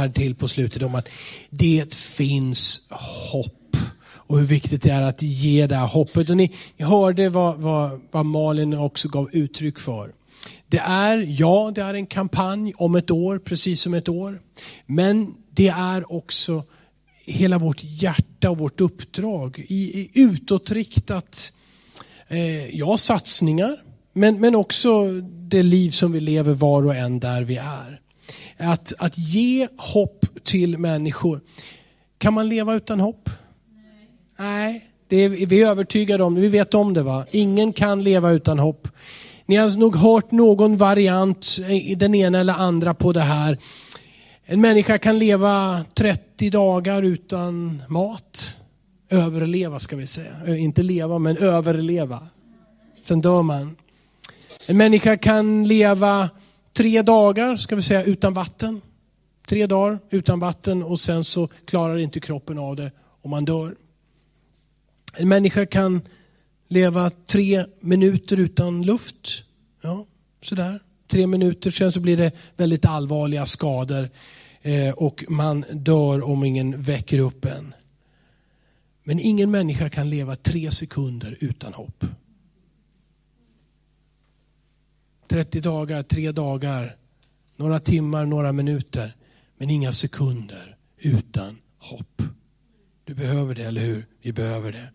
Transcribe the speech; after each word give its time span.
här 0.00 0.08
till 0.08 0.34
på 0.34 0.48
slutet 0.48 0.82
om 0.82 0.94
att 0.94 1.08
det 1.50 1.94
finns 1.94 2.80
hopp. 3.30 3.76
Och 4.12 4.38
hur 4.38 4.46
viktigt 4.46 4.82
det 4.82 4.90
är 4.90 5.02
att 5.02 5.22
ge 5.22 5.66
det 5.66 5.76
här 5.76 5.86
hoppet. 5.86 6.30
Och 6.30 6.36
ni, 6.36 6.52
ni 6.76 6.84
hörde 6.84 7.28
vad, 7.28 7.56
vad, 7.56 8.00
vad 8.10 8.26
Malin 8.26 8.74
också 8.74 9.08
gav 9.08 9.28
uttryck 9.32 9.78
för. 9.78 10.12
Det 10.68 10.78
är, 10.78 11.18
ja, 11.40 11.72
det 11.74 11.82
är 11.82 11.94
en 11.94 12.06
kampanj 12.06 12.72
om 12.76 12.94
ett 12.94 13.10
år, 13.10 13.38
precis 13.38 13.80
som 13.80 13.94
ett 13.94 14.08
år. 14.08 14.40
Men 14.86 15.34
det 15.50 15.68
är 15.68 16.12
också 16.12 16.64
hela 17.24 17.58
vårt 17.58 17.80
hjärta 17.82 18.50
och 18.50 18.58
vårt 18.58 18.80
uppdrag 18.80 19.64
i, 19.68 20.00
i 20.00 20.10
utåtriktat, 20.14 21.52
eh, 22.28 22.76
ja 22.76 22.96
satsningar, 22.96 23.82
men, 24.12 24.40
men 24.40 24.54
också 24.54 25.20
det 25.48 25.62
liv 25.62 25.90
som 25.90 26.12
vi 26.12 26.20
lever 26.20 26.52
var 26.52 26.86
och 26.86 26.94
en 26.94 27.20
där 27.20 27.42
vi 27.42 27.56
är. 27.56 28.00
Att, 28.60 28.92
att 28.98 29.18
ge 29.18 29.68
hopp 29.76 30.26
till 30.42 30.78
människor. 30.78 31.40
Kan 32.18 32.34
man 32.34 32.48
leva 32.48 32.74
utan 32.74 33.00
hopp? 33.00 33.30
Nej. 33.74 34.08
Nej, 34.38 34.90
det 35.08 35.16
är, 35.16 35.28
vi 35.28 35.62
är 35.62 35.66
övertygade 35.70 36.24
om 36.24 36.34
det, 36.34 36.40
vi 36.40 36.48
vet 36.48 36.74
om 36.74 36.94
det 36.94 37.02
va. 37.02 37.24
Ingen 37.30 37.72
kan 37.72 38.02
leva 38.02 38.30
utan 38.30 38.58
hopp. 38.58 38.88
Ni 39.46 39.56
har 39.56 39.78
nog 39.78 39.96
hört 39.96 40.30
någon 40.30 40.76
variant, 40.76 41.58
den 41.96 42.14
ena 42.14 42.38
eller 42.40 42.54
andra 42.54 42.94
på 42.94 43.12
det 43.12 43.20
här. 43.20 43.58
En 44.44 44.60
människa 44.60 44.98
kan 44.98 45.18
leva 45.18 45.84
30 45.94 46.50
dagar 46.50 47.02
utan 47.02 47.82
mat. 47.88 48.56
Överleva 49.10 49.78
ska 49.78 49.96
vi 49.96 50.06
säga. 50.06 50.56
Inte 50.56 50.82
leva 50.82 51.18
men 51.18 51.36
överleva. 51.36 52.26
Sen 53.02 53.20
dör 53.20 53.42
man. 53.42 53.76
En 54.66 54.76
människa 54.76 55.16
kan 55.16 55.64
leva 55.64 56.30
tre 56.80 57.02
dagar 57.02 57.56
ska 57.56 57.76
vi 57.76 57.82
säga 57.82 58.04
utan 58.04 58.34
vatten. 58.34 58.80
Tre 59.46 59.66
dagar 59.66 59.98
utan 60.10 60.40
vatten 60.40 60.82
och 60.82 61.00
sen 61.00 61.24
så 61.24 61.48
klarar 61.64 61.98
inte 61.98 62.20
kroppen 62.20 62.58
av 62.58 62.76
det 62.76 62.92
och 63.22 63.30
man 63.30 63.44
dör. 63.44 63.76
En 65.14 65.28
människa 65.28 65.66
kan 65.66 66.00
leva 66.68 67.10
tre 67.10 67.64
minuter 67.80 68.36
utan 68.36 68.82
luft. 68.82 69.42
Ja, 69.82 70.06
sådär. 70.42 70.82
Tre 71.08 71.26
minuter, 71.26 71.70
sen 71.70 71.92
så 71.92 72.00
blir 72.00 72.16
det 72.16 72.32
väldigt 72.56 72.84
allvarliga 72.84 73.46
skador 73.46 74.10
eh, 74.62 74.94
och 74.94 75.24
man 75.28 75.64
dör 75.72 76.22
om 76.22 76.44
ingen 76.44 76.82
väcker 76.82 77.18
upp 77.18 77.44
en. 77.44 77.74
Men 79.04 79.20
ingen 79.20 79.50
människa 79.50 79.88
kan 79.88 80.10
leva 80.10 80.36
tre 80.36 80.70
sekunder 80.70 81.36
utan 81.40 81.72
hopp. 81.72 82.04
30 85.30 85.60
dagar, 85.60 86.02
tre 86.02 86.32
dagar, 86.32 86.96
några 87.56 87.80
timmar, 87.80 88.24
några 88.24 88.52
minuter, 88.52 89.16
men 89.58 89.70
inga 89.70 89.92
sekunder 89.92 90.76
utan 90.98 91.58
hopp. 91.78 92.22
Du 93.04 93.14
behöver 93.14 93.54
det, 93.54 93.64
eller 93.64 93.80
hur? 93.80 94.06
Vi 94.22 94.32
behöver 94.32 94.72
det. 94.72 94.88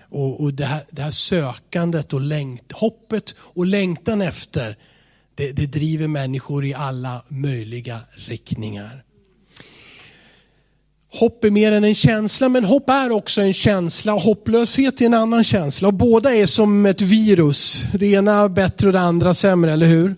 Och, 0.00 0.40
och 0.40 0.54
det, 0.54 0.64
här, 0.64 0.84
det 0.90 1.02
här 1.02 1.10
sökandet 1.10 2.12
och 2.12 2.20
längt, 2.20 2.72
hoppet 2.72 3.34
och 3.38 3.66
längtan 3.66 4.20
efter, 4.20 4.76
det, 5.34 5.52
det 5.52 5.66
driver 5.66 6.08
människor 6.08 6.64
i 6.64 6.74
alla 6.74 7.24
möjliga 7.28 8.00
riktningar. 8.10 9.04
Hopp 11.18 11.44
är 11.44 11.50
mer 11.50 11.72
än 11.72 11.84
en 11.84 11.94
känsla, 11.94 12.48
men 12.48 12.64
hopp 12.64 12.90
är 12.90 13.10
också 13.10 13.40
en 13.40 13.54
känsla 13.54 14.12
hopplöshet 14.12 15.00
är 15.00 15.06
en 15.06 15.14
annan 15.14 15.44
känsla. 15.44 15.88
Och 15.88 15.94
båda 15.94 16.34
är 16.34 16.46
som 16.46 16.86
ett 16.86 17.02
virus. 17.02 17.82
Det 17.92 18.06
ena 18.06 18.48
bättre 18.48 18.86
och 18.86 18.92
det 18.92 19.00
andra 19.00 19.34
sämre, 19.34 19.72
eller 19.72 19.86
hur? 19.86 20.16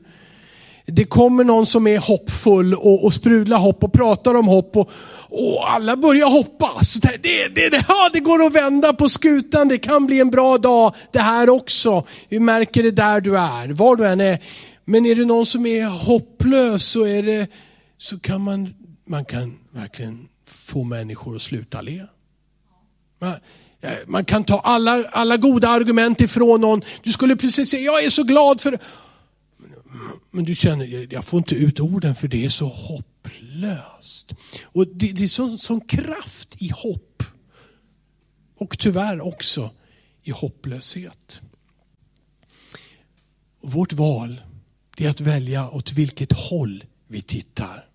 Det 0.86 1.04
kommer 1.04 1.44
någon 1.44 1.66
som 1.66 1.86
är 1.86 1.98
hoppfull 1.98 2.74
och, 2.74 3.04
och 3.04 3.14
sprudlar 3.14 3.58
hopp 3.58 3.84
och 3.84 3.92
pratar 3.92 4.34
om 4.34 4.48
hopp 4.48 4.76
och, 4.76 4.90
och 5.28 5.72
alla 5.72 5.96
börjar 5.96 6.28
hoppas. 6.28 6.94
Det, 6.94 7.22
det, 7.22 7.70
det, 7.70 7.84
ja, 7.88 8.10
det 8.12 8.20
går 8.20 8.46
att 8.46 8.52
vända 8.52 8.92
på 8.92 9.08
skutan, 9.08 9.68
det 9.68 9.78
kan 9.78 10.06
bli 10.06 10.20
en 10.20 10.30
bra 10.30 10.58
dag 10.58 10.94
det 11.12 11.20
här 11.20 11.50
också. 11.50 12.04
Vi 12.28 12.40
märker 12.40 12.82
det 12.82 12.90
där 12.90 13.20
du 13.20 13.38
är, 13.38 13.68
var 13.68 13.96
du 13.96 14.06
än 14.06 14.20
är. 14.20 14.38
Men 14.84 15.06
är 15.06 15.14
det 15.14 15.24
någon 15.24 15.46
som 15.46 15.66
är 15.66 15.84
hopplös 15.86 16.84
så, 16.84 17.06
är 17.06 17.22
det, 17.22 17.46
så 17.98 18.18
kan 18.18 18.40
man, 18.40 18.74
man 19.06 19.24
kan 19.24 19.54
verkligen 19.74 20.28
få 20.68 20.84
människor 20.84 21.36
att 21.36 21.42
sluta 21.42 21.80
le. 21.80 22.06
Eh, 23.80 23.92
man, 24.06 24.24
kan 24.24 24.44
ta 24.44 24.60
alla, 24.60 25.04
alla 25.08 25.36
goda 25.36 25.68
argument 25.68 26.20
ifrån 26.20 26.60
någon. 26.60 26.82
Du 27.02 27.12
skulle 27.12 27.36
precis 27.36 27.70
säga, 27.70 27.82
jag 27.82 28.04
är 28.04 28.10
så 28.10 28.22
glad 28.22 28.60
för... 28.60 28.78
Men 30.30 30.44
du 30.44 30.54
känner, 30.54 31.12
jag 31.12 31.24
får 31.24 31.38
inte 31.38 31.54
ut 31.54 31.80
orden 31.80 32.14
för 32.14 32.28
det 32.28 32.44
är 32.44 32.48
så 32.48 32.66
hopplöst. 32.66 34.32
Och 34.64 34.86
det, 34.86 35.12
det 35.12 35.24
är 35.24 35.28
sån, 35.28 35.58
sån 35.58 35.80
kraft 35.80 36.56
i 36.58 36.70
hopp. 36.74 37.22
Och 38.58 38.78
tyvärr 38.78 39.20
också 39.20 39.70
i 40.22 40.30
hopplöshet. 40.30 41.40
Vårt 43.60 43.92
val 43.92 44.40
är 44.96 45.08
att 45.08 45.20
välja 45.20 45.70
åt 45.70 45.92
vilket 45.92 46.32
håll 46.32 46.84
vi 47.06 47.22
tittar. 47.22 47.88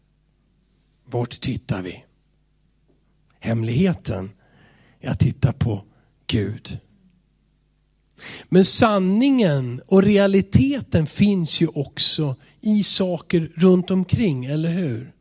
Vart 1.05 1.39
tittar 1.39 1.81
vi? 1.81 2.03
Hemligheten 3.43 4.31
är 5.01 5.09
att 5.09 5.19
titta 5.19 5.53
på 5.53 5.83
Gud. 6.27 6.79
Men 8.49 8.65
sanningen 8.65 9.81
och 9.87 10.03
realiteten 10.03 11.07
finns 11.07 11.61
ju 11.61 11.67
också 11.67 12.35
i 12.61 12.83
saker 12.83 13.51
runt 13.55 13.91
omkring, 13.91 14.45
eller 14.45 14.69
hur? 14.69 15.11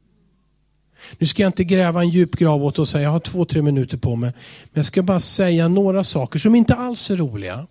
Nu 1.18 1.26
ska 1.26 1.42
jag 1.42 1.48
inte 1.48 1.64
gräva 1.64 2.00
en 2.00 2.08
djup 2.08 2.36
grav 2.36 2.64
åt 2.64 2.78
och 2.78 2.88
säga, 2.88 3.02
jag 3.02 3.10
har 3.10 3.20
två, 3.20 3.44
tre 3.44 3.62
minuter 3.62 3.96
på 3.96 4.16
mig. 4.16 4.32
Men 4.64 4.80
jag 4.80 4.86
ska 4.86 5.02
bara 5.02 5.20
säga 5.20 5.68
några 5.68 6.04
saker 6.04 6.38
som 6.38 6.54
inte 6.54 6.74
alls 6.74 7.10
är 7.10 7.16
roliga. 7.16 7.66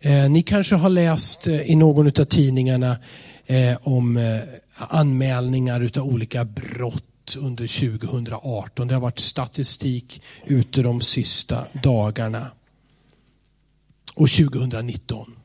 Eh, 0.00 0.30
ni 0.30 0.42
kanske 0.42 0.74
har 0.74 0.90
läst 0.90 1.46
eh, 1.46 1.62
i 1.62 1.76
någon 1.76 2.06
av 2.06 2.24
tidningarna 2.24 2.96
eh, 3.46 3.76
om 3.82 4.16
eh, 4.16 4.40
anmälningar 4.76 5.80
utav 5.80 6.06
olika 6.06 6.44
brott 6.44 7.04
under 7.36 7.66
2018. 7.66 8.88
Det 8.88 8.94
har 8.94 9.00
varit 9.00 9.18
statistik 9.18 10.22
ute 10.44 10.82
de 10.82 11.00
sista 11.00 11.66
dagarna. 11.82 12.50
Och 14.14 14.30
2019. 14.30 15.36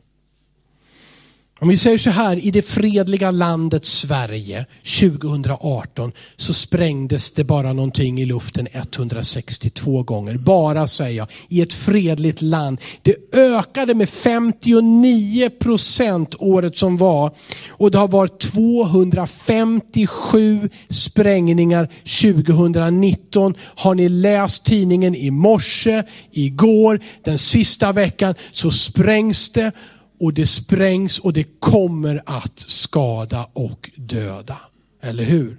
Om 1.62 1.70
vi 1.70 1.78
säger 1.78 1.98
så 1.98 2.10
här, 2.10 2.46
i 2.46 2.52
det 2.52 2.62
fredliga 2.62 3.32
landet 3.32 3.86
Sverige 3.86 4.66
2018 5.00 6.12
så 6.38 6.54
sprängdes 6.54 7.32
det 7.32 7.44
bara 7.44 7.74
någonting 7.74 8.22
i 8.22 8.26
luften 8.26 8.68
162 8.72 10.04
gånger. 10.04 10.38
Bara 10.38 10.88
säger 10.88 11.18
jag, 11.18 11.28
i 11.50 11.62
ett 11.62 11.74
fredligt 11.74 12.42
land. 12.42 12.82
Det 13.02 13.16
ökade 13.34 13.96
med 13.96 14.10
59 14.10 15.50
procent 15.50 16.36
året 16.40 16.78
som 16.78 16.98
var 16.98 17.32
och 17.70 17.92
det 17.92 17.98
har 17.98 18.08
varit 18.08 18.40
257 18.40 20.70
sprängningar 20.90 21.90
2019. 22.22 23.56
Har 23.62 23.96
ni 23.96 24.10
läst 24.10 24.66
tidningen 24.66 25.16
i 25.16 25.32
morse, 25.32 26.04
igår, 26.32 27.00
den 27.24 27.38
sista 27.38 27.92
veckan 27.92 28.36
så 28.52 28.72
sprängs 28.72 29.50
det 29.50 29.72
och 30.20 30.34
det 30.34 30.46
sprängs 30.46 31.20
och 31.20 31.34
det 31.34 31.60
kommer 31.60 32.22
att 32.26 32.60
skada 32.60 33.50
och 33.54 33.90
döda. 33.96 34.58
Eller 35.02 35.24
hur? 35.24 35.58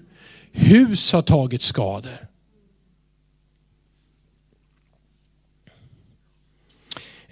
Hus 0.53 1.12
har 1.12 1.22
tagit 1.22 1.62
skador. 1.62 2.26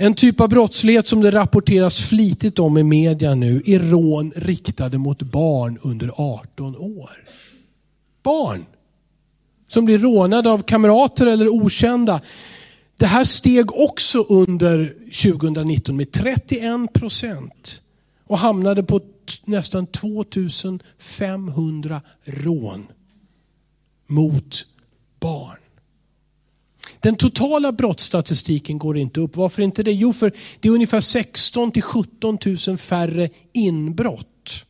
En 0.00 0.14
typ 0.14 0.40
av 0.40 0.48
brottslighet 0.48 1.08
som 1.08 1.20
det 1.20 1.30
rapporteras 1.30 1.98
flitigt 1.98 2.58
om 2.58 2.78
i 2.78 2.82
media 2.82 3.34
nu 3.34 3.62
är 3.66 3.78
rån 3.78 4.32
riktade 4.36 4.98
mot 4.98 5.22
barn 5.22 5.78
under 5.82 6.10
18 6.16 6.76
år. 6.76 7.10
Barn 8.22 8.66
som 9.68 9.84
blir 9.84 9.98
rånade 9.98 10.50
av 10.50 10.62
kamrater 10.62 11.26
eller 11.26 11.48
okända. 11.48 12.20
Det 12.98 13.06
här 13.06 13.24
steg 13.24 13.74
också 13.74 14.26
under 14.28 14.94
2019 15.22 15.96
med 15.96 16.12
31 16.12 16.92
procent 16.92 17.82
och 18.24 18.38
hamnade 18.38 18.82
på 18.82 19.00
nästan 19.44 19.86
2500 19.86 22.00
rån 22.24 22.86
mot 24.06 24.66
barn. 25.20 25.58
Den 27.00 27.16
totala 27.16 27.72
brottsstatistiken 27.72 28.78
går 28.78 28.98
inte 28.98 29.20
upp. 29.20 29.36
Varför 29.36 29.62
inte 29.62 29.82
det? 29.82 29.92
Jo, 29.92 30.12
för 30.12 30.32
det 30.60 30.68
är 30.68 30.72
ungefär 30.72 31.00
16 31.00 31.70
till 31.70 31.82
17 31.82 32.38
000 32.68 32.78
färre 32.78 33.28
inbrott. 33.52 34.64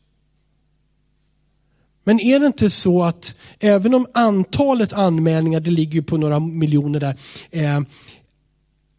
Men 2.05 2.21
är 2.21 2.41
det 2.41 2.47
inte 2.47 2.71
så 2.71 3.03
att 3.03 3.37
även 3.59 3.95
om 3.95 4.07
antalet 4.15 4.93
anmälningar, 4.93 5.61
det 5.61 5.71
ligger 5.71 6.03
på 6.03 6.17
några 6.17 6.41
miljoner 6.41 7.01
där, 7.01 7.17
eh, 7.51 7.81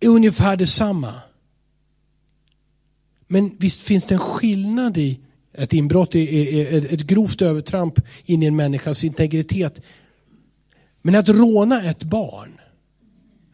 ungefär 0.07 0.57
detsamma. 0.57 1.13
Men 3.28 3.56
visst 3.60 3.81
finns 3.81 4.06
det 4.06 4.16
en 4.16 4.19
skillnad 4.19 4.98
i 4.98 5.19
ett 5.54 5.74
inbrott 5.74 6.16
är, 6.16 6.94
ett 6.94 7.01
grovt 7.01 7.42
övertramp 7.42 8.00
in 8.25 8.44
i 8.44 8.46
en 8.46 8.56
människas 8.56 9.04
integritet. 9.04 9.80
Men 11.01 11.16
att 11.16 11.30
råna 11.30 11.84
ett 11.84 12.04
barn 12.04 12.60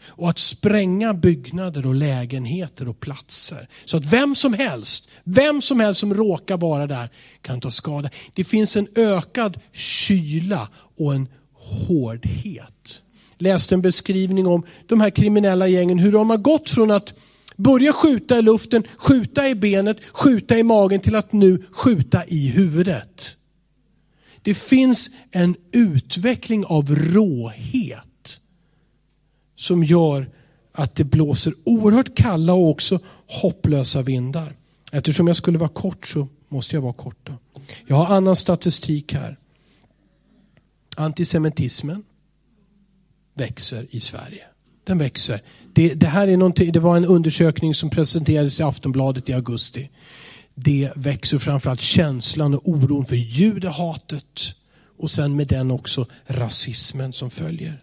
och 0.08 0.30
att 0.30 0.40
spränga 0.40 1.14
byggnader 1.14 1.88
och 1.88 1.96
lägenheter 1.96 2.88
och 2.88 3.00
platser. 3.00 3.70
Så 3.86 3.98
att 3.98 4.06
vem 4.06 4.36
som 4.36 4.54
helst, 4.54 5.10
vem 5.24 5.62
som 5.62 5.80
helst 5.80 6.00
som 6.00 6.14
råkar 6.14 6.58
vara 6.58 6.88
där 6.88 7.10
kan 7.42 7.62
ta 7.62 7.72
skada. 7.72 8.10
Det 8.34 8.44
finns 8.44 8.78
en 8.78 8.88
ökad 8.96 9.60
kyla 9.72 10.70
och 10.98 11.16
en 11.16 11.28
hårdhet. 11.54 13.04
Läste 13.38 13.76
en 13.76 13.82
beskrivning 13.82 14.48
om 14.48 14.64
de 14.88 15.02
här 15.02 15.10
kriminella 15.10 15.68
gängen, 15.68 16.00
hur 16.00 16.12
de 16.12 16.30
har 16.30 16.38
gått 16.38 16.70
från 16.70 16.92
att 16.92 17.14
börja 17.56 17.94
skjuta 17.94 18.38
i 18.38 18.42
luften, 18.42 18.84
skjuta 18.98 19.50
i 19.50 19.56
benet, 19.56 19.98
skjuta 20.06 20.58
i 20.58 20.64
magen 20.64 21.00
till 21.00 21.16
att 21.16 21.34
nu 21.34 21.64
skjuta 21.72 22.26
i 22.26 22.48
huvudet. 22.48 23.38
Det 24.42 24.56
finns 24.56 25.10
en 25.32 25.56
utveckling 25.72 26.66
av 26.66 26.96
råhet 26.96 28.40
som 29.56 29.84
gör 29.84 30.30
att 30.72 30.96
det 30.96 31.04
blåser 31.04 31.54
oerhört 31.64 32.16
kalla 32.18 32.54
och 32.54 32.70
också 32.70 33.00
hopplösa 33.28 34.02
vindar. 34.02 34.56
Eftersom 34.92 35.28
jag 35.28 35.38
skulle 35.38 35.58
vara 35.58 35.70
kort 35.70 36.08
så 36.08 36.28
måste 36.48 36.76
jag 36.76 36.82
vara 36.82 36.94
kort. 36.94 37.18
Då. 37.24 37.34
Jag 37.88 37.96
har 37.96 38.16
annan 38.16 38.36
statistik 38.36 39.14
här. 39.14 39.38
Antisemitismen 40.98 42.04
växer 43.36 43.88
i 43.90 44.00
Sverige. 44.00 44.44
Den 44.84 44.98
växer. 44.98 45.42
Det, 45.74 45.94
det 45.94 46.08
här 46.08 46.28
är 46.28 46.72
det 46.72 46.80
var 46.80 46.98
en 46.98 47.06
undersökning 47.06 47.76
som 47.76 47.90
presenterades 47.90 48.60
i 48.60 48.64
Aftonbladet 48.64 49.30
i 49.30 49.34
augusti. 49.34 49.90
Det 50.56 50.92
växer 50.96 51.38
framförallt 51.38 51.82
känslan 51.82 52.54
och 52.54 52.70
oron 52.70 53.06
för 53.06 53.16
judehatet 53.16 54.56
och 54.98 55.12
sen 55.12 55.36
med 55.36 55.48
den 55.48 55.72
också 55.72 56.06
rasismen 56.26 57.14
som 57.14 57.30
följer. 57.30 57.82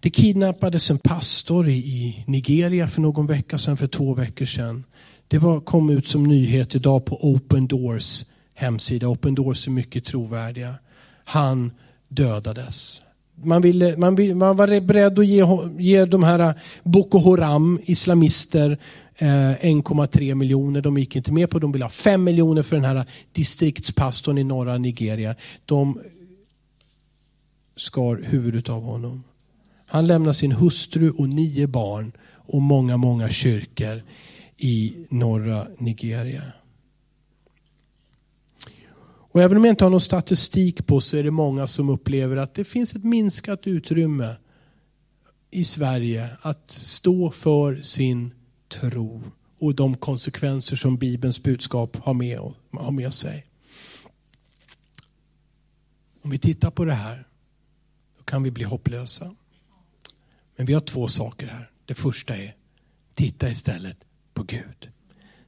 Det 0.00 0.10
kidnappades 0.10 0.90
en 0.90 0.98
pastor 0.98 1.68
i 1.68 2.24
Nigeria 2.26 2.88
för 2.88 3.00
någon 3.00 3.26
vecka 3.26 3.58
sedan, 3.58 3.76
för 3.76 3.86
två 3.86 4.14
veckor 4.14 4.44
sedan. 4.44 4.84
Det 5.28 5.38
var, 5.38 5.60
kom 5.60 5.90
ut 5.90 6.06
som 6.06 6.24
nyhet 6.24 6.74
idag 6.74 7.04
på 7.04 7.18
Open 7.20 7.66
Doors 7.66 8.24
hemsida. 8.54 9.08
Open 9.08 9.34
Doors 9.34 9.66
är 9.66 9.70
mycket 9.70 10.04
trovärdiga. 10.04 10.74
Han 11.24 11.70
dödades. 12.08 13.00
Man, 13.42 13.62
ville, 13.62 13.96
man, 13.96 14.14
ville, 14.14 14.34
man 14.34 14.56
var 14.56 14.80
beredd 14.80 15.18
att 15.18 15.26
ge, 15.26 15.44
ge 15.78 16.04
de 16.04 16.22
här 16.24 16.38
äh, 16.38 16.54
Boko 16.82 17.18
Haram, 17.18 17.80
islamister, 17.82 18.78
äh, 19.18 19.26
1,3 19.26 20.34
miljoner. 20.34 20.80
De 20.80 20.98
gick 20.98 21.16
inte 21.16 21.32
med 21.32 21.50
på 21.50 21.58
De 21.58 21.72
ville 21.72 21.84
ha 21.84 21.90
5 21.90 22.24
miljoner 22.24 22.62
för 22.62 22.76
den 22.76 22.84
här 22.84 22.96
äh, 22.96 23.04
distriktspastorn 23.32 24.38
i 24.38 24.44
norra 24.44 24.78
Nigeria. 24.78 25.34
De 25.64 26.00
skar 27.76 28.22
huvudet 28.24 28.68
av 28.68 28.82
honom. 28.82 29.24
Han 29.86 30.06
lämnar 30.06 30.32
sin 30.32 30.52
hustru 30.52 31.10
och 31.10 31.28
nio 31.28 31.66
barn 31.66 32.12
och 32.46 32.62
många, 32.62 32.96
många 32.96 33.28
kyrkor 33.28 34.02
i 34.56 34.94
norra 35.08 35.66
Nigeria. 35.78 36.42
Och 39.36 39.42
även 39.42 39.56
om 39.56 39.64
jag 39.64 39.72
inte 39.72 39.84
har 39.84 39.90
någon 39.90 40.00
statistik 40.00 40.86
på 40.86 41.00
så 41.00 41.16
är 41.16 41.22
det 41.22 41.30
många 41.30 41.66
som 41.66 41.88
upplever 41.88 42.36
att 42.36 42.54
det 42.54 42.64
finns 42.64 42.94
ett 42.94 43.04
minskat 43.04 43.66
utrymme 43.66 44.36
i 45.50 45.64
Sverige 45.64 46.36
att 46.40 46.70
stå 46.70 47.30
för 47.30 47.80
sin 47.80 48.34
tro 48.68 49.22
och 49.58 49.74
de 49.74 49.96
konsekvenser 49.96 50.76
som 50.76 50.96
Bibelns 50.96 51.42
budskap 51.42 51.96
har 51.96 52.14
med, 52.14 52.40
har 52.70 52.90
med 52.90 53.14
sig. 53.14 53.46
Om 56.22 56.30
vi 56.30 56.38
tittar 56.38 56.70
på 56.70 56.84
det 56.84 56.94
här, 56.94 57.26
då 58.18 58.24
kan 58.24 58.42
vi 58.42 58.50
bli 58.50 58.64
hopplösa. 58.64 59.34
Men 60.56 60.66
vi 60.66 60.74
har 60.74 60.80
två 60.80 61.08
saker 61.08 61.46
här. 61.46 61.70
Det 61.84 61.94
första 61.94 62.36
är, 62.36 62.56
titta 63.14 63.50
istället 63.50 63.98
på 64.34 64.42
Gud. 64.42 64.90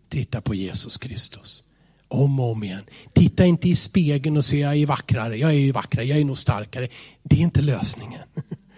Titta 0.09 0.41
på 0.41 0.55
Jesus 0.55 0.97
Kristus. 0.97 1.65
Om 2.09 2.41
och 2.41 2.51
om 2.51 2.65
igen. 2.65 2.83
Titta 3.13 3.47
inte 3.47 3.69
i 3.69 3.75
spegeln 3.75 4.37
och 4.37 4.45
se 4.45 4.59
jag 4.59 4.77
är 4.77 4.87
vackrare, 4.87 5.37
jag 5.37 5.55
är 5.55 5.73
vackrare, 5.73 6.07
jag 6.07 6.19
är 6.19 6.25
nog 6.25 6.39
starkare. 6.39 6.89
Det 7.23 7.37
är 7.37 7.41
inte 7.41 7.63
lösningen. 7.63 8.21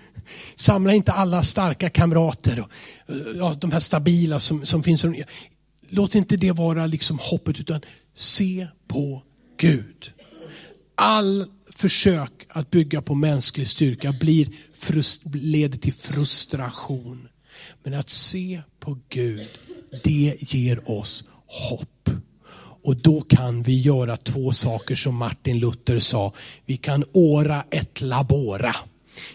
Samla 0.54 0.92
inte 0.92 1.12
alla 1.12 1.42
starka 1.42 1.90
kamrater, 1.90 2.60
och, 2.60 2.70
ja, 3.36 3.56
de 3.60 3.72
här 3.72 3.80
stabila 3.80 4.40
som, 4.40 4.66
som 4.66 4.82
finns. 4.82 5.04
Låt 5.88 6.14
inte 6.14 6.36
det 6.36 6.52
vara 6.52 6.86
liksom 6.86 7.18
hoppet 7.22 7.60
utan 7.60 7.80
se 8.14 8.68
på 8.88 9.22
Gud. 9.56 10.12
All 10.94 11.46
försök 11.70 12.46
att 12.48 12.70
bygga 12.70 13.02
på 13.02 13.14
mänsklig 13.14 13.66
styrka 13.66 14.12
blir 14.12 14.48
leder 15.32 15.78
till 15.78 15.92
frustration. 15.92 17.28
Men 17.82 17.94
att 17.94 18.10
se 18.10 18.62
på 18.80 18.98
Gud, 19.08 19.48
det 20.02 20.36
ger 20.40 20.90
oss 20.90 21.24
hopp. 21.46 21.99
Och 22.82 22.96
då 22.96 23.20
kan 23.20 23.62
vi 23.62 23.80
göra 23.80 24.16
två 24.16 24.52
saker 24.52 24.94
som 24.94 25.14
Martin 25.14 25.58
Luther 25.58 25.98
sa. 25.98 26.32
Vi 26.66 26.76
kan 26.76 27.04
åra 27.12 27.64
ett 27.70 28.00
labora. 28.00 28.76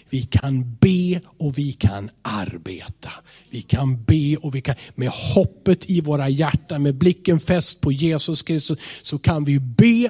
Vi 0.10 0.22
kan 0.22 0.76
be 0.82 1.22
och 1.38 1.58
vi 1.58 1.72
kan 1.72 2.10
arbeta. 2.22 3.12
Vi 3.50 3.62
kan 3.62 4.04
be 4.04 4.36
och 4.36 4.56
vi 4.56 4.62
kan, 4.62 4.76
med 4.96 5.10
hoppet 5.10 5.90
i 5.90 6.02
våra 6.02 6.30
hjärtan, 6.30 6.84
med 6.84 6.96
blicken 6.96 7.40
fäst 7.40 7.82
på 7.82 7.92
Jesus 7.92 8.42
Kristus, 8.42 8.80
så 9.02 9.18
kan 9.18 9.46
vi 9.46 9.60
be 9.60 10.10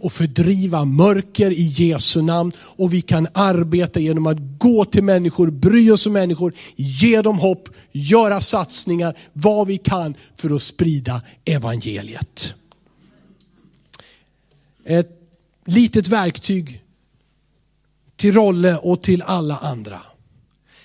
och 0.00 0.12
fördriva 0.12 0.84
mörker 0.84 1.50
i 1.50 1.62
Jesu 1.62 2.22
namn. 2.22 2.52
Och 2.58 2.94
vi 2.94 3.00
kan 3.00 3.28
arbeta 3.32 4.00
genom 4.00 4.26
att 4.26 4.38
gå 4.58 4.84
till 4.84 5.04
människor, 5.04 5.50
bry 5.50 5.90
oss 5.90 6.06
om 6.06 6.12
människor, 6.12 6.54
ge 6.76 7.22
dem 7.22 7.38
hopp, 7.38 7.68
göra 7.92 8.40
satsningar, 8.40 9.18
vad 9.32 9.66
vi 9.66 9.78
kan 9.78 10.14
för 10.36 10.54
att 10.54 10.62
sprida 10.62 11.22
evangeliet. 11.44 12.54
Ett 14.90 15.10
litet 15.64 16.08
verktyg 16.08 16.82
till 18.16 18.34
Rolle 18.34 18.76
och 18.76 19.02
till 19.02 19.22
alla 19.22 19.56
andra. 19.56 20.00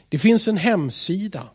Det 0.09 0.19
finns 0.19 0.47
en 0.47 0.57
hemsida 0.57 1.49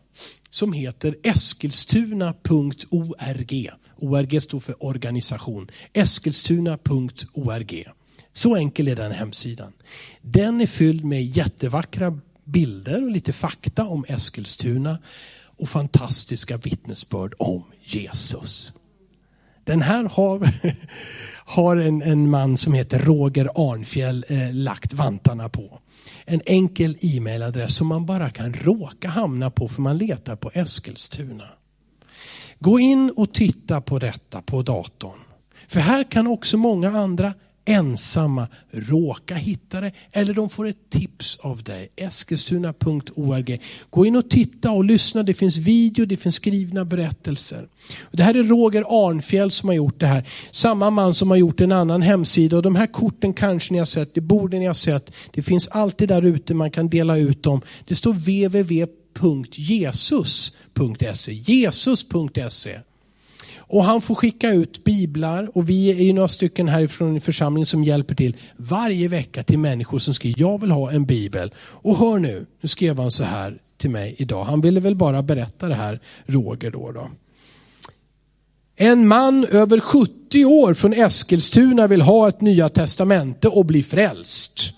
som 0.49 0.73
heter 0.73 1.15
eskilstuna.org. 1.23 3.69
ORG 3.95 4.43
står 4.43 4.59
för 4.59 4.83
organisation. 4.83 5.71
Eskilstuna.org. 5.93 7.85
Så 8.33 8.55
enkel 8.55 8.87
är 8.87 8.95
den 8.95 9.11
hemsidan. 9.11 9.73
Den 10.21 10.61
är 10.61 10.67
fylld 10.67 11.05
med 11.05 11.25
jättevackra 11.25 12.19
bilder 12.43 13.03
och 13.03 13.11
lite 13.11 13.33
fakta 13.33 13.85
om 13.85 14.05
Eskilstuna 14.07 14.97
och 15.41 15.69
fantastiska 15.69 16.57
vittnesbörd 16.57 17.33
om 17.37 17.63
Jesus. 17.83 18.73
Den 19.69 19.81
här 19.81 20.03
har, 20.03 20.49
har 21.49 21.77
en, 21.77 22.01
en 22.01 22.29
man 22.29 22.57
som 22.57 22.73
heter 22.73 22.99
Roger 22.99 23.49
Arnfjell 23.55 24.25
eh, 24.27 24.53
lagt 24.53 24.93
vantarna 24.93 25.49
på. 25.49 25.79
En 26.25 26.41
enkel 26.45 26.97
e-mailadress 27.01 27.75
som 27.75 27.87
man 27.87 28.05
bara 28.05 28.29
kan 28.29 28.53
råka 28.53 29.09
hamna 29.09 29.51
på 29.51 29.67
för 29.67 29.81
man 29.81 29.97
letar 29.97 30.35
på 30.35 30.51
Eskilstuna. 30.53 31.47
Gå 32.59 32.79
in 32.79 33.13
och 33.15 33.33
titta 33.33 33.81
på 33.81 33.99
detta 33.99 34.41
på 34.41 34.61
datorn. 34.61 35.19
För 35.67 35.79
här 35.79 36.11
kan 36.11 36.27
också 36.27 36.57
många 36.57 36.99
andra 36.99 37.33
ensamma 37.69 38.47
råka 38.71 39.35
hitta 39.35 39.81
det 39.81 39.91
eller 40.11 40.33
de 40.33 40.49
får 40.49 40.67
ett 40.67 40.89
tips 40.89 41.37
av 41.37 41.63
dig. 41.63 41.89
Eskilstuna.org. 41.95 43.61
Gå 43.89 44.05
in 44.05 44.15
och 44.15 44.29
titta 44.29 44.71
och 44.71 44.85
lyssna. 44.85 45.23
Det 45.23 45.33
finns 45.33 45.57
video, 45.57 46.05
det 46.05 46.17
finns 46.17 46.35
skrivna 46.35 46.85
berättelser. 46.85 47.67
Det 48.11 48.23
här 48.23 48.33
är 48.35 48.43
Roger 48.43 48.83
Arnfjell 49.07 49.51
som 49.51 49.69
har 49.69 49.75
gjort 49.75 49.99
det 49.99 50.07
här. 50.07 50.29
Samma 50.51 50.89
man 50.89 51.13
som 51.13 51.29
har 51.29 51.37
gjort 51.37 51.61
en 51.61 51.71
annan 51.71 52.01
hemsida 52.01 52.57
och 52.57 52.63
de 52.63 52.75
här 52.75 52.87
korten 52.87 53.33
kanske 53.33 53.73
ni 53.73 53.79
har 53.79 53.85
sett, 53.85 54.13
det 54.13 54.21
borde 54.21 54.59
ni 54.59 54.67
ha 54.67 54.73
sett. 54.73 55.11
Det 55.31 55.41
finns 55.41 55.67
alltid 55.67 56.07
där 56.07 56.21
ute, 56.21 56.53
man 56.53 56.71
kan 56.71 56.89
dela 56.89 57.17
ut 57.17 57.43
dem. 57.43 57.61
Det 57.85 57.95
står 57.95 58.13
www.jesus.se. 58.13 58.93
Jesus.se. 61.33 62.79
Och 63.71 63.83
han 63.83 64.01
får 64.01 64.15
skicka 64.15 64.51
ut 64.51 64.83
biblar 64.83 65.57
och 65.57 65.69
vi 65.69 65.89
är 65.89 66.03
ju 66.03 66.13
några 66.13 66.27
stycken 66.27 66.67
härifrån 66.67 67.21
församlingen 67.21 67.65
som 67.65 67.83
hjälper 67.83 68.15
till 68.15 68.35
varje 68.57 69.07
vecka 69.07 69.43
till 69.43 69.59
människor 69.59 69.99
som 69.99 70.13
skriver 70.13 70.41
jag 70.41 70.61
vill 70.61 70.71
ha 70.71 70.91
en 70.91 71.05
bibel. 71.05 71.53
Och 71.57 71.97
hör 71.97 72.19
nu, 72.19 72.45
nu 72.61 72.69
skrev 72.69 72.99
han 72.99 73.11
så 73.11 73.23
här 73.23 73.57
till 73.77 73.89
mig 73.89 74.15
idag. 74.17 74.43
Han 74.43 74.61
ville 74.61 74.79
väl 74.79 74.95
bara 74.95 75.21
berätta 75.21 75.67
det 75.67 75.75
här, 75.75 75.99
Roger 76.25 76.71
då. 76.71 76.91
då. 76.91 77.09
En 78.75 79.07
man 79.07 79.45
över 79.45 79.79
70 79.79 80.45
år 80.45 80.73
från 80.73 80.93
Eskilstuna 80.93 81.87
vill 81.87 82.01
ha 82.01 82.29
ett 82.29 82.41
nya 82.41 82.69
testamente 82.69 83.47
och 83.47 83.65
bli 83.65 83.83
frälst. 83.83 84.73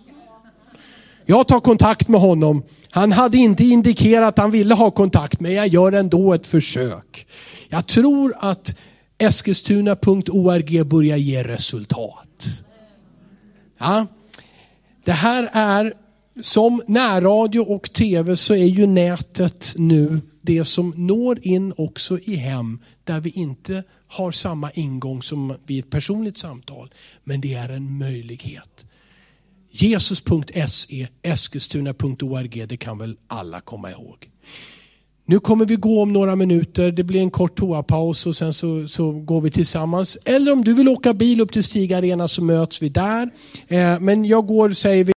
Jag 1.26 1.48
tar 1.48 1.60
kontakt 1.60 2.08
med 2.08 2.22
honom. 2.22 2.64
Han 2.92 3.12
hade 3.12 3.38
inte 3.38 3.64
indikerat 3.64 4.28
att 4.28 4.38
han 4.38 4.52
ville 4.52 4.74
ha 4.74 4.92
kontakt 4.92 5.40
men 5.40 5.54
jag 5.54 5.68
gör 5.68 5.92
ändå 5.92 6.34
ett 6.34 6.48
försök. 6.48 7.28
Jag 7.70 7.88
tror 7.88 8.34
att 8.40 8.78
Eskilstuna.org 9.18 10.84
börjar 10.84 11.18
ge 11.18 11.44
resultat. 11.44 12.46
Ja. 13.78 14.08
Det 15.04 15.12
här 15.12 15.50
är 15.54 15.94
som 16.42 16.82
närradio 16.88 17.60
och 17.60 17.94
tv 17.94 18.36
så 18.36 18.54
är 18.54 18.66
ju 18.66 18.88
nätet 18.88 19.74
nu 19.78 20.22
det 20.42 20.66
som 20.66 20.94
når 20.98 21.48
in 21.48 21.74
också 21.78 22.20
i 22.20 22.36
hem 22.36 22.80
där 23.04 23.20
vi 23.20 23.30
inte 23.30 23.84
har 24.08 24.32
samma 24.32 24.72
ingång 24.72 25.22
som 25.22 25.56
vid 25.66 25.84
ett 25.84 25.90
personligt 25.90 26.38
samtal. 26.38 26.94
Men 27.24 27.42
det 27.42 27.54
är 27.54 27.70
en 27.70 27.98
möjlighet. 27.98 28.86
Jesus.se, 29.72 31.08
eskilstuna.org, 31.22 32.66
det 32.68 32.78
kan 32.78 32.98
väl 32.98 33.18
alla 33.28 33.62
komma 33.62 33.92
ihåg. 33.92 34.30
Nu 35.26 35.40
kommer 35.40 35.66
vi 35.66 35.76
gå 35.76 36.02
om 36.02 36.14
några 36.14 36.36
minuter, 36.36 36.92
det 36.92 37.04
blir 37.04 37.20
en 37.20 37.32
kort 37.32 37.56
toapaus 37.56 38.26
och 38.26 38.36
sen 38.36 38.54
så, 38.54 38.88
så 38.88 39.12
går 39.12 39.42
vi 39.42 39.52
tillsammans. 39.52 40.18
Eller 40.26 40.52
om 40.52 40.64
du 40.64 40.74
vill 40.74 40.88
åka 40.88 41.14
bil 41.14 41.42
upp 41.42 41.52
till 41.52 41.64
Stig 41.64 41.94
Arena 41.94 42.28
så 42.28 42.44
möts 42.44 42.82
vi 42.82 42.90
där. 42.90 43.30
Eh, 43.68 44.00
men 44.00 44.26
jag 44.26 44.48
går, 44.48 44.74
säger 44.74 45.04
vi, 45.04 45.14